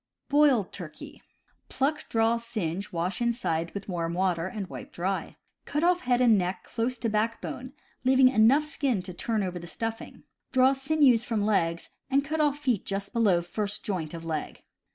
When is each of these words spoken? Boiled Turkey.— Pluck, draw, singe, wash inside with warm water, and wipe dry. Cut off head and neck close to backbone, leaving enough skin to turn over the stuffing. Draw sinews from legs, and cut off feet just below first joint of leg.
Boiled 0.29 0.71
Turkey.— 0.73 1.21
Pluck, 1.69 2.09
draw, 2.09 2.37
singe, 2.37 2.91
wash 2.91 3.21
inside 3.21 3.71
with 3.75 3.87
warm 3.87 4.15
water, 4.15 4.47
and 4.47 4.65
wipe 4.65 4.91
dry. 4.91 5.37
Cut 5.65 5.83
off 5.83 5.99
head 5.99 6.21
and 6.21 6.39
neck 6.39 6.63
close 6.63 6.97
to 6.97 7.07
backbone, 7.07 7.73
leaving 8.03 8.27
enough 8.29 8.65
skin 8.65 9.03
to 9.03 9.13
turn 9.13 9.43
over 9.43 9.59
the 9.59 9.67
stuffing. 9.67 10.23
Draw 10.53 10.73
sinews 10.73 11.23
from 11.23 11.45
legs, 11.45 11.89
and 12.09 12.25
cut 12.25 12.41
off 12.41 12.57
feet 12.57 12.83
just 12.83 13.13
below 13.13 13.43
first 13.43 13.85
joint 13.85 14.15
of 14.15 14.25
leg. 14.25 14.63